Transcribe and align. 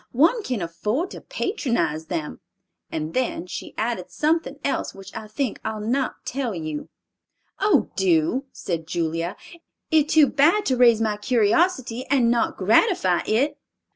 One 0.13 0.41
can 0.41 0.63
afford 0.63 1.11
to 1.11 1.21
patronize 1.21 2.07
them.' 2.07 2.39
And 2.91 3.13
then 3.13 3.45
she 3.45 3.75
added 3.77 4.09
something 4.09 4.57
else 4.65 4.95
which 4.95 5.15
I 5.15 5.27
think 5.27 5.59
I'll 5.63 5.79
not 5.79 6.25
tell 6.25 6.55
you." 6.55 6.89
"Oh, 7.59 7.91
do," 7.95 8.45
said 8.51 8.87
Julia. 8.87 9.37
"It 9.91 10.09
too 10.09 10.25
bad 10.25 10.65
to 10.65 10.75
raise 10.75 11.01
my 11.01 11.17
curiosity 11.17 12.07
and 12.07 12.31
not 12.31 12.57
gratify 12.57 13.21
it." 13.27 13.59